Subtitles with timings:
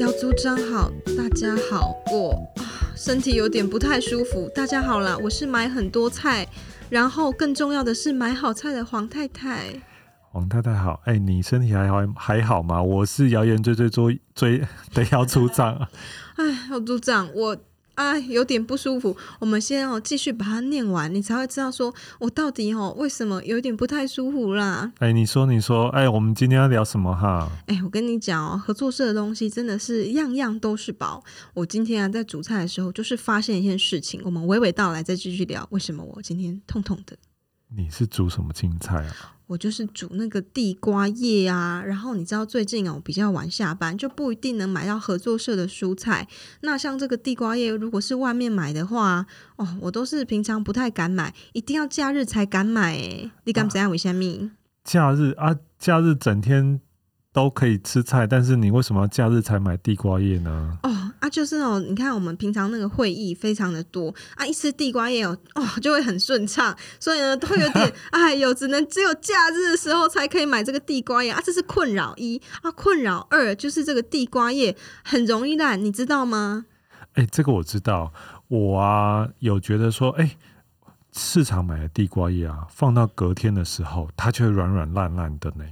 [0.00, 2.34] 姚组长好，大家好，我
[2.96, 4.50] 身体有点不太舒服。
[4.54, 6.48] 大家好啦，我是买很多菜，
[6.88, 9.66] 然后更重要的是买好菜的黄太太。
[10.30, 12.82] 黄太太好，哎、欸，你身体还好还好吗？
[12.82, 14.62] 我是谣言追追追追
[14.94, 15.86] 的姚组长。
[16.36, 17.54] 哎，姚组长，我。
[18.00, 19.14] 哎，有点不舒服。
[19.38, 24.90] 我们先哦，继续把它念完，你才会知道说我到底哦为什么有点不太舒服啦。
[25.00, 27.46] 哎，你说，你说，哎，我们今天要聊什么哈？
[27.66, 31.22] 哎，我跟你讲哦，合作社的东西真的是样样都是宝。
[31.52, 34.22] 我今天啊在煮菜的时候，就是发现一件事情。
[34.24, 37.16] 我们娓娓道来，再继续聊为什么我今天痛痛的。
[37.76, 39.34] 你是煮什么青菜啊？
[39.46, 46.28] 我就是煮那个地瓜叶啊，然后你知道最近哦比较晚下班，就不一定能买到合作社的蔬菜。
[46.60, 52.96] 那像这个地瓜叶，如果是外面买的话，哦，我都是平常不太敢买，一定要假日才敢买。
[52.96, 53.90] 哎，你敢怎样？
[53.90, 54.50] 为什么？
[54.84, 56.80] 假日啊，假日整天
[57.32, 60.78] 都可以吃菜，但是你为什么要假日才买地瓜叶呢？
[60.84, 60.99] 哦。
[61.30, 76.66] 就是哦，你看我们平常那个会议非常的多啊，一吃地瓜叶哦，哦就会很顺畅，所以呢都有点哎呦，只能只有假日的时候才可以买这个地瓜叶啊，这是困扰一啊，困扰二就是这个地瓜叶很容易烂，你知道吗？
[77.14, 78.12] 哎，这个我知道，
[78.48, 80.36] 我啊有觉得说，哎，
[81.12, 85.64] 市场买的地瓜叶啊，放到隔天的时候，它就会软软烂烂的呢。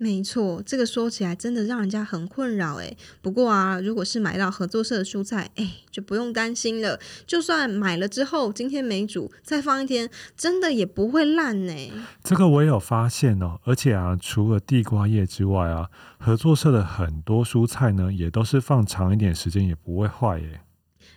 [0.00, 2.96] 没错，这个说起来真的让人家很困扰诶。
[3.20, 7.00] 不过啊，如果是买到合作社的蔬菜，哎，就不用担心了。
[7.26, 11.74] 就算买了之后今天没煮，再放一天，真的也不会烂呢。
[12.22, 13.58] 这个我也有发现哦。
[13.64, 15.88] 而且啊，除了地瓜叶之外啊，
[16.18, 20.60] 合作社的很多蔬菜呢，也都是放长一点时间也不会坏耶。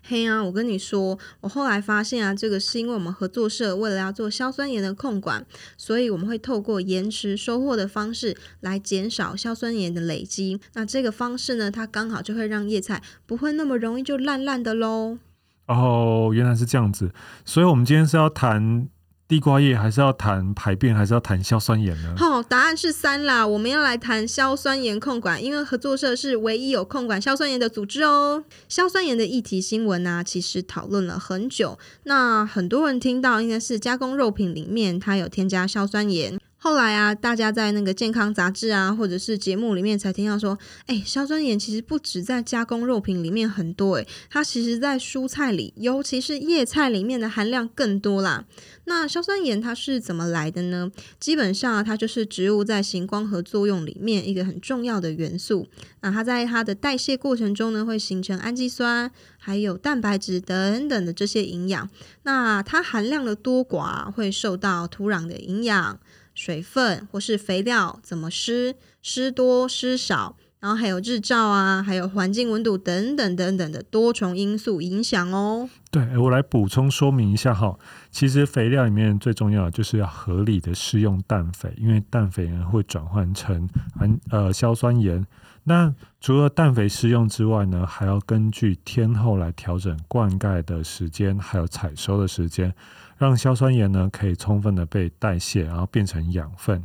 [0.03, 5.45] 嘿啊，我跟你说，我后来发现啊，这个是因为我们合作社为了要做硝酸盐的控管，
[5.77, 10.59] 所以我们会透过延迟收获的方式来减少硝酸盐的累积。
[10.73, 15.19] 那这个方式呢，它刚好就会让叶菜不会那么容易就烂烂的喽。
[15.67, 17.11] 哦，原来是这样子，
[17.45, 18.87] 所以我们今天是要谈。
[19.31, 22.13] 地瓜叶还是要谈排便，还是要谈硝酸盐呢？
[22.17, 23.47] 好、答案是三啦。
[23.47, 28.43] 我们要来谈硝酸盐控管，因为合作社是唯一有控管硝酸盐的组织哦。
[28.67, 31.79] 硝酸盐的议题新闻呢、其实讨论了很久。
[32.03, 36.37] 那很多人听到应该是加工肉品里面它有添加硝酸盐。
[36.63, 48.45] 后来啊，大家在那个健康杂志啊，或者是节目里面才听到说，哎，硝酸盐其实不止在加工肉品里面很多，诶，它其实在蔬菜里，尤其是叶菜里面的含量更多啦。
[48.85, 50.91] 那硝酸盐它是怎么来的呢？
[51.19, 55.67] 基本上，它就是植物在行光合作用里面一个很重要的元素。
[56.01, 61.89] 那它在它的代谢过程中呢，会形成氨基酸，还有蛋白质等等的这些营养。
[62.21, 65.99] 那它含量的多寡会受到土壤的营养。
[66.43, 75.67] 水分或是肥料怎么施，施多施少，然后还有日照啊，还有环境温度等等等等的多重因素影响哦。
[75.89, 77.77] 对，我来补充说明一下哈，
[78.11, 85.25] 其实肥料里面最重要的就是要合理的施用氮肥，因为氮肥呢会转换成含呃硝酸盐。
[85.63, 92.73] 那除了氮肥施用之外呢，还要根据天候来调整灌溉的时间，还有采收的时间。
[93.17, 96.83] 让硝酸盐呢可以充分的被代谢，然后变成养分。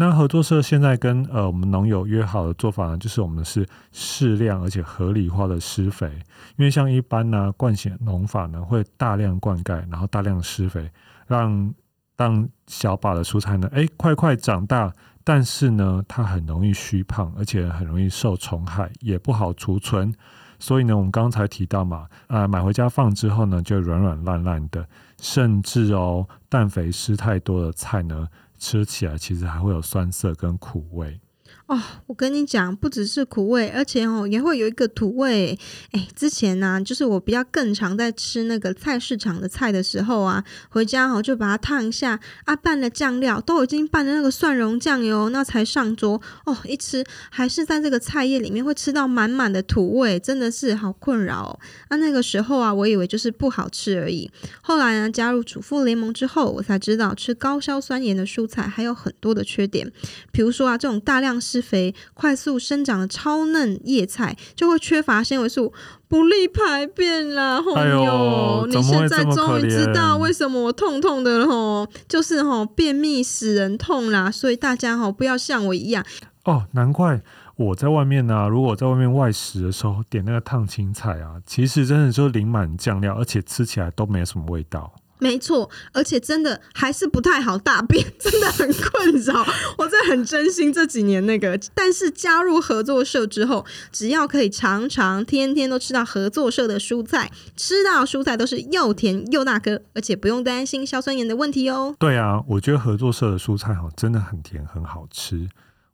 [0.00, 6.08] 那合作社现在跟呃我们农友约好的做法呢，就是我们是适量而且合理化的施肥。
[6.56, 10.88] 因为像一般呢惯行农法呢会大量灌溉，然后大量施肥，
[11.26, 11.74] 让
[12.14, 14.92] 当小把的蔬菜呢哎快快长大，
[15.24, 20.14] 但是呢它很容易虚胖，而且很容易受虫害，也不好储存。
[20.60, 24.88] 所以呢，我们刚才提到嘛，啊、呃，买回家放之后呢，就软软烂烂的，
[25.20, 28.26] 甚至哦，氮肥施太多的菜呢，
[28.58, 31.20] 吃起来其实还会有酸涩跟苦味。
[31.68, 35.58] 哦，我跟你讲，不只是苦味，而且哦也会有一个土味。
[35.92, 51.60] 哎，之前呢、就是我比较更常在吃那个菜市场的菜的时候啊，回家哦就把它烫一下啊，拌了酱料，都已经拌了那个蒜蓉酱油，那才上桌哦，一吃还是在这个菜叶里面会吃到满满的土味，真的是好困扰哦。
[51.88, 54.30] 啊，那个时候啊，我以为就是不好吃而已。
[54.62, 59.92] 后来呢，加入主妇联盟之后，我才知道吃高硝酸盐的蔬菜还有很多的缺点，
[60.32, 65.72] 比如说啊，这种大量施肥、快速生长的超嫩叶菜就会缺乏纤维素，
[66.06, 67.60] 不利排便啦。
[67.74, 74.30] 哎呦，你现在终于知道为什么我痛痛的了吼，就是吼便秘使人痛啦。
[74.30, 76.04] 所以大家吼不要像我一样
[76.44, 76.66] 哦。
[76.72, 77.20] 难怪
[77.56, 84.92] 我在外面呢、啊，如果在外面外食的时候点那个烫青菜啊，其实真的就淋满酱料，而且吃起来都没什么味道。
[85.18, 89.44] 没错，而且真的还是不太好大便，真的很困扰。
[89.76, 101.94] 我真的很珍惜这几年那个，但是加入合作社之后，只要可以常常天天都吃到合作社的蔬菜，吃到蔬菜都是又甜又大颗，而且不用担心硝酸盐的问题哦。
[101.98, 105.48] 对啊，我觉得合作社的蔬菜哈真的很甜，很好吃。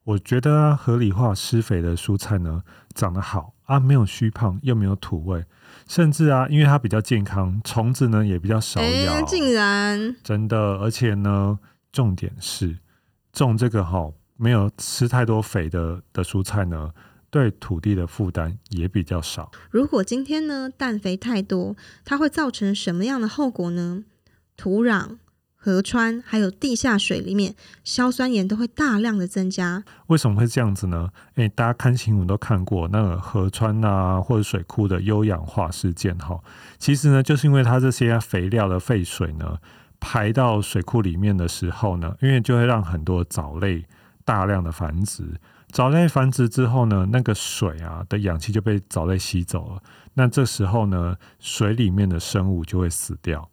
[0.05, 2.62] 我觉得，合理化施肥的蔬菜呢，
[2.94, 5.43] 长得好啊，没有虚胖，又没有土味。
[5.86, 9.22] 甚至啊，因为它比较健康，虫子呢也比较少咬。
[9.22, 11.58] 竟然真的，而且呢，
[11.92, 12.78] 重点是
[13.32, 16.90] 种这个哈，没有吃太多肥的的蔬菜呢，
[17.31, 19.50] 对土地的负担也比较少。
[19.70, 24.04] 如果今天呢，氮肥太多，它会造成什么样的后果呢？
[24.56, 25.19] 土壤。
[25.64, 29.82] 河川还有地下水里面，硝酸盐都会大量的增加。
[30.08, 31.08] 为什么会这样子呢？
[31.37, 36.38] 诶，大家看新闻都看过那个河川啊，或者水库的优氧化事件哈。
[36.78, 39.56] 其实呢，就是因为它这些肥料的废水呢，
[39.99, 43.87] 排到水库里面的时候呢，因为就会让很多藻类
[44.22, 45.40] 大量的繁殖。
[45.72, 49.82] 藻类繁殖之后呢，那个水啊的氧气就被藻类吸走了。
[50.12, 53.49] 那这时候呢，水里面的生物就会死掉。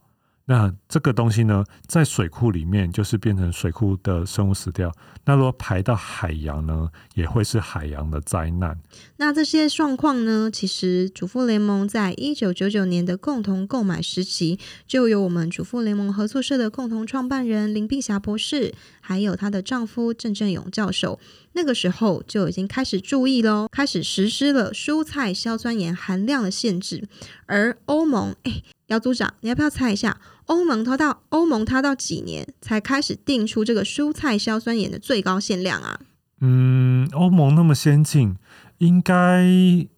[0.45, 4.91] 那这个东西呢，在水库里面就是变成水库的生物死掉。
[5.23, 8.77] 那如果排到海洋呢，也会是海洋的灾难。
[9.17, 21.19] 那这些状况呢，其实主妇联盟在一九九九年的共同购买时期，就有我们主妇联盟合作社的共同创办人林碧霞博士，还有她的丈夫郑正勇教授，
[21.53, 27.07] 那个时候就已经开始注意喽，开始实施了蔬菜硝酸盐含量的限制。
[27.45, 28.63] 而欧盟，哎。
[28.91, 36.01] 姚组长，你要不要猜一下，欧盟它到欧盟它到几年才开始定出这个蔬菜硝酸盐的最高限量啊？
[36.41, 38.35] 嗯，欧盟那么先进，
[38.79, 39.45] 应该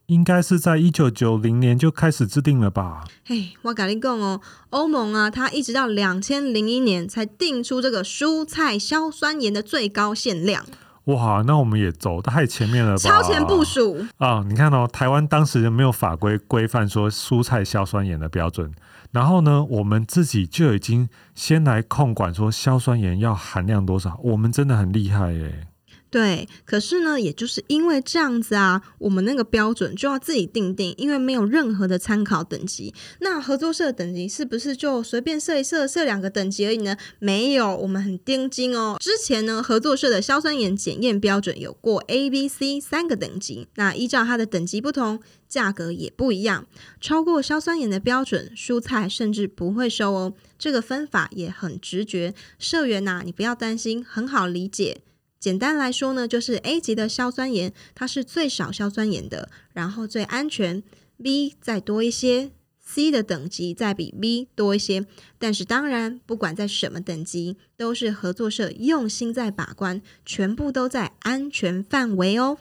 [0.06, 3.06] 应该是在一九九零年就开始制定了吧？
[3.26, 10.64] 嘿，我跟你讲哦，欧盟啊，它一直到两千零一年才定出这个蔬菜硝酸盐的最高限量。
[11.06, 12.98] 哇，那我们也走太前面了吧？
[12.98, 14.44] 超前部署啊！
[14.48, 18.72] 你看哦，台湾当时没有法规规范说蔬菜硝酸盐的标准，
[19.12, 25.68] 然后呢，我们自己就已经先来控管说硝酸盐要含量多少，我们真的很厉害耶。
[26.14, 32.94] 对，可是呢，也就是因为这样子啊，我们那个标准就要自己定定，因为没有任何的参考等级。
[33.22, 36.96] 那合作社等级是不是就随便设一设，设两个等级而已呢？
[37.18, 38.98] 没有，我们很盯紧哦。
[39.00, 45.20] 之前呢，合作社的硝酸盐检验标准有过 A、B、C 三个等级，那依照它的等级不同，
[45.50, 46.68] 价格也不一样。
[47.02, 50.34] 超过硝酸盐的标准，蔬菜甚至不会收哦。
[50.60, 55.02] 这个分法也很直觉，社员呐、你不要担心，很好理解。
[55.44, 60.82] 简单来说呢，就是 A 级的硝酸盐，它是最少硝酸盐的，然后最安全。
[61.22, 65.06] B 再多一些，C 的等级再比 B 多一些。
[65.38, 72.60] 但是当然，不管在什么等级，都是合作社用心在把关，全部都在安全范围哦。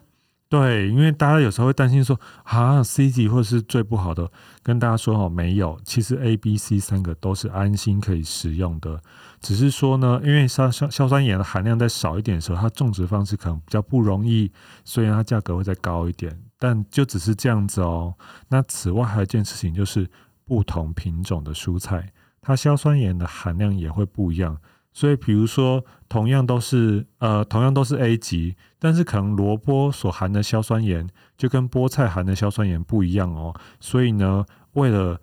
[0.48, 4.30] 对，因为大家有时候会担心说，啊，C 级或是最不好的，
[4.62, 9.00] 跟大家说哦，没有，其实 A、B、C 三个都是安心可以食用的，
[9.42, 14.50] 只是说呢，因为硝硝硝酸盐的含量再少一点的时候，它种植方式可能比较不容易，
[14.84, 18.14] 所以它价格会再高一点，但就只是这样子哦。
[18.48, 20.08] 那此外还有一件事情就是，
[20.44, 24.56] 不同品种的蔬菜，它硝酸盐的含量也会不一样。
[24.94, 31.08] 所以，比如说，同样都是呃，同样都是 A 级，但是可能萝卜所含的硝酸盐
[31.38, 33.54] 就跟菠菜含的硝酸盐不一样哦。
[33.80, 34.44] 所以呢，
[34.74, 35.18] 为了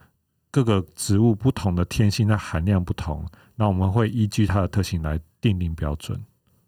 [0.49, 3.23] 各个植物不同的天性，它含量不同，
[3.59, 6.17] 那我们会依据它的特性来定定标准。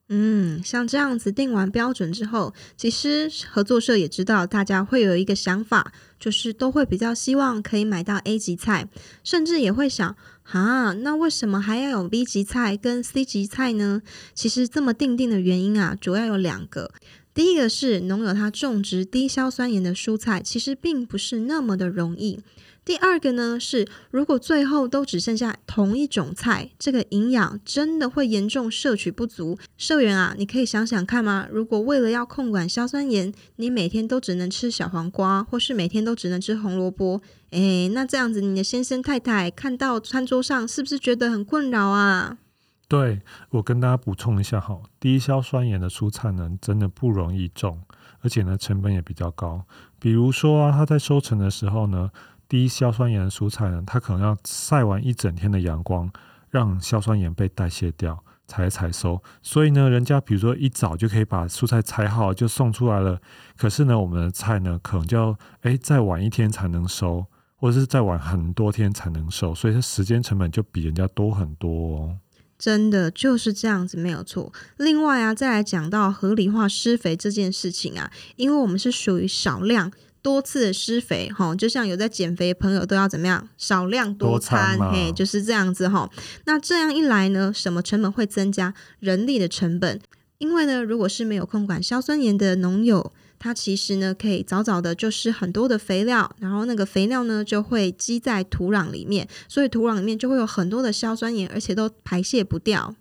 [0.10, 8.90] 嗯，像这样子定完标准之后，其实合作社也知道大家会有一个想法，就是都会比较希望可以买到 A 级菜，
[9.24, 10.18] 甚至也会想，
[10.52, 14.02] 啊，那为什么还要有 B 级菜跟 C 级菜呢？
[14.34, 16.92] 其实这么定定的原因啊，主要有两个。
[17.34, 22.42] 第一个是农友他种植低硝酸盐的蔬菜，其实并不是那么的容易。
[22.84, 29.56] 第二个呢是，如果最后都只剩下同一种菜，这个营养真的会严重摄取不足。
[29.78, 31.48] 社员啊，你可以想想看吗？
[31.52, 37.22] 如果为了要控管硝酸盐，你每天都只能吃小黄瓜，或是每天都只能吃红萝卜，
[37.52, 42.40] 诶，那这样子你的先生太太看到餐桌上是不是觉得很困扰啊？
[42.88, 43.22] 对，
[43.52, 47.80] 我跟大家补充一下哈，低硝酸盐的蔬菜呢，真的不容易种，
[48.22, 49.66] 而且呢成本也比较高。
[50.00, 52.10] 比如说啊，它在收成的时候呢。
[52.52, 56.12] 低硝酸盐的蔬菜呢，它可能要晒完一整天的阳光，
[56.50, 59.24] 让硝酸盐被代谢掉才采收。
[59.42, 63.22] 所以呢，人家比如说一早就可以把蔬菜采好就送出来了。
[63.56, 72.18] 可是呢，我们的菜呢，可能就要诶再晚一天才能收，或者是再晚很多天才能收，所以它时间成本就比人家多很多哦。
[72.60, 74.52] 真的就是这样子，没有错。
[74.78, 79.90] 另外啊，再来讲到合理化施肥这件事情啊，因为我们是属于少量
[80.22, 86.10] 多次的施肥，哈，就像有在减肥的朋友都要怎么样，少量多餐，多餐嘿，就是这样子哈。
[86.46, 88.74] 那这样一来呢，什么成本会增加？
[89.00, 90.00] 人力的成本，
[90.38, 93.12] 因为呢，如果是没有控管硝酸盐的农友。
[93.44, 102.94] 他其实呢，可以早早的就施很多的肥料，然后那个肥料呢就会积在土壤里面，所以土壤里面就会有很多的硝酸盐，而且都排泄不掉。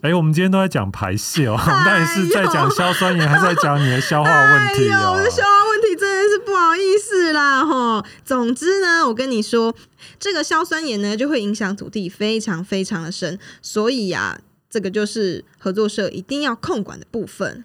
[0.00, 4.98] 哎，我们今天都在讲排泄哦， 那也是在讲硝酸盐，还是在讲你的消化问题哦？
[4.98, 8.02] 哎、我的消化问题真的是不好意思啦，吼。
[8.24, 9.74] 总之呢，我跟你说，
[10.18, 17.64] 这个硝酸盐呢就会影响土地非常非常的深，所以呀、啊，这个就是合作社一定要控管的部分。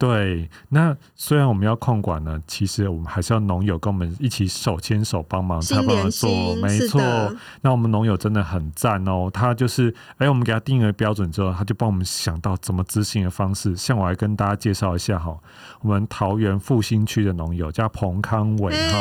[0.00, 6.98] 对，那虽然我们要控管呢，其实我们还是要农友跟我们一起手牵手帮忙，他帮我做，没错。
[7.60, 13.76] 那我们农友真的很赞哦，他就是，哎，我们给他定了标准之后，他就帮我们想到怎么执行的方式。
[13.76, 15.36] 像我来跟大家介绍一下哈，
[15.82, 18.98] 我们桃园复兴区的农友叫彭康伟哈，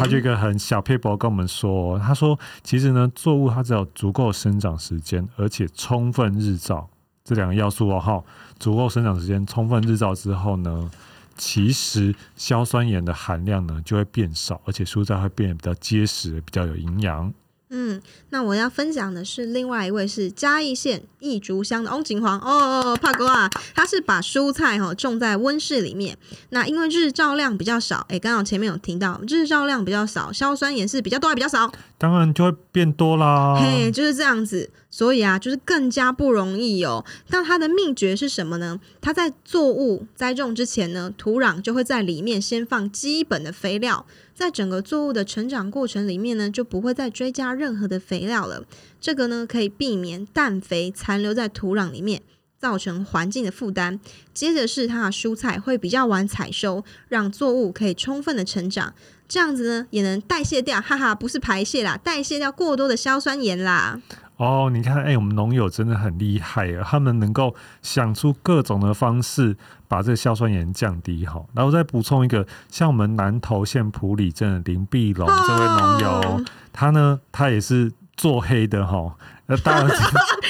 [0.00, 6.88] 他就一个很小撇步跟我们说，他说其实呢，作物它只有足够生长时间，而且充分日照。
[7.28, 8.24] 这两个要素哦，哈，
[8.58, 10.90] 足够生长时间、充分日照之后呢，
[11.36, 17.30] 其实硝酸盐的含量呢就会变少，而且蔬菜会变得比较结实、比较有营养。
[17.70, 26.16] 嗯，那我要分享的是另外一位是嘉义县义竹乡的翁景煌哦，帕哥啊，他是把蔬菜哈种在温室里面。
[26.50, 31.70] 那因为日照量比较少，哎，刚好前面有提到日照量比较少，硝酸盐是比较多还比较少？
[31.98, 33.60] 当然就会变多啦。
[33.60, 37.04] 嘿，就是这样子，所以啊，就是更加不容易哦。
[37.28, 38.80] 那它的秘诀是什么呢？
[39.00, 44.06] 它在作物栽种之前呢，土壤就会在里面先放基本的肥料。
[44.38, 48.64] 在整个作物的成长过程里面呢，就不会再追加任何的肥料了。
[49.00, 52.22] 这个呢，可以避免氮肥残留在土壤里面，
[52.56, 53.98] 造成环境的负担。
[54.32, 58.94] 接着是它的蔬菜会比较晚采收，让作物可以充分的成长。
[59.26, 64.00] 这样子呢，也能代谢掉，哈哈，不是排泄啦，代谢掉过多的硝酸盐啦。
[64.38, 66.86] 哦，你看，哎、欸，我们农友真的很厉害啊！
[66.88, 67.52] 他们能够
[67.82, 69.56] 想出各种的方式，
[69.88, 71.26] 把这个硝酸盐降低。
[71.26, 79.12] 哈，然后再补充一个，像我们南投县埔里镇的林碧龙这位农友，哦、他呢，他也是做黑的哈。
[79.46, 79.96] 那当然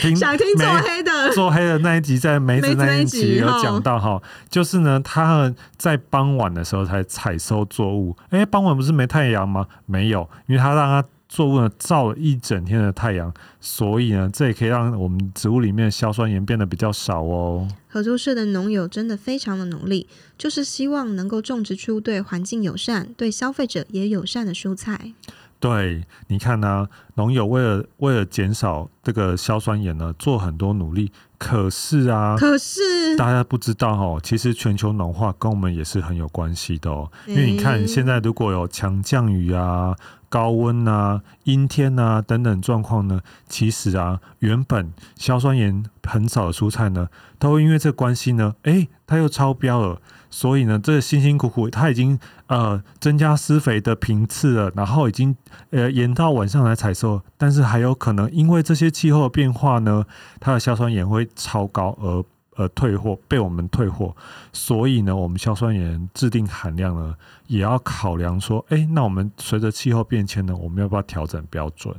[0.02, 8.14] 听想听做黑的，做黑的那一集在梅子那一集有讲到哈，就是呢，他在傍晚的时候才采收作物。
[8.28, 9.66] 哎、欸，傍晚不是没太阳吗？
[9.86, 11.08] 没有，因为他让他。
[11.28, 17.68] 作物呢，照了一整天的太阳，所以呢，这也可以让我们植物里面的硝酸盐变得比较少哦。
[17.86, 20.06] 合作社的农友真的非常的努力，
[20.38, 25.12] 就是希望能够种植出对环境友善、对消费者也友善的蔬菜。
[25.60, 31.10] 对，你看呢、啊，农友为了为了减少这个硝酸盐呢，做很多努力。
[31.38, 37.10] 可是啊，可是大家不知道哦，其实全球暖化跟我们也是很有关系的哦。
[37.26, 39.94] 因为你看，现在如果有强降雨啊、
[40.28, 50.00] 高温啊、阴天啊等等状况呢，其实啊，原本硝酸盐很少的蔬菜呢，都因为这关系呢，哎、欸，它又超标了。
[50.30, 52.18] 所以呢，这个辛辛苦苦，它已经
[52.48, 55.34] 呃增加施肥的频次了，然后已经
[55.70, 60.04] 呃延到晚上来采收，但是还有可能因为这些气候的变化呢，
[60.38, 62.24] 它的硝酸盐会超高而
[62.56, 64.14] 而退货，被我们退货。
[64.52, 67.14] 所以呢，我们硝酸盐制定含量呢，
[67.46, 71.94] 也要考量说，哎，那我们随着气候变迁呢，我们要不要调整标准？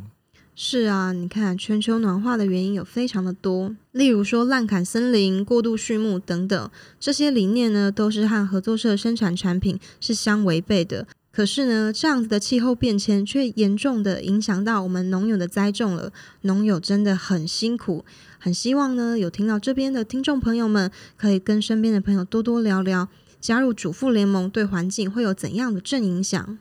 [0.62, 11.08] 是啊，你看全球暖化的原因有非常的多，例如说滥砍森林、过度畜牧等等，这些理念呢都是和合作社生产产品是相违背的。
[11.32, 16.12] 可是呢，这样子的气候变迁却严重的影响到我们农友的栽种了，
[16.42, 18.04] 农友真的很辛苦。
[18.38, 23.08] 很希望呢，有听到这边的听众朋友们，可以跟身边的朋友多多聊聊，
[23.40, 26.58] 加入主妇联盟对环境会有怎样的正影响？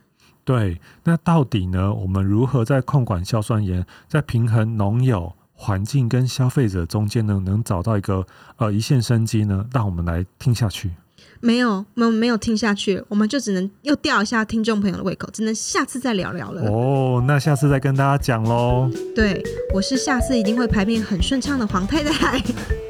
[0.49, 1.93] 对，那到底呢？
[1.93, 8.25] 我们如何在控管硝酸盐，在平衡农友、环境跟消费者中间呢，能找到一个
[8.57, 9.63] 呃一线生机呢？
[9.71, 10.89] 让我们来听下去。
[11.39, 16.63] 没有，我们没有听下去，我们就只能又吊一下听众朋友的胃口，只能下次再聊聊了。
[16.63, 18.89] 哦，那下次再跟大家讲喽。
[19.15, 22.41] 对，我是下次一定会排便很顺畅的黄太太。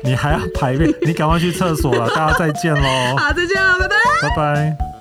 [0.06, 0.90] 你还要排便？
[1.02, 2.08] 你赶快去厕所了。
[2.16, 3.18] 大家再见喽。
[3.18, 3.96] 好，再见了，拜拜。
[4.22, 4.99] 拜拜。